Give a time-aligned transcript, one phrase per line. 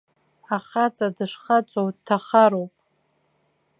[0.55, 2.73] Ахаҵа дышхаҵоу дҭахароуп.